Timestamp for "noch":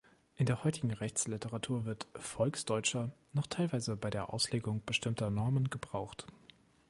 3.33-3.45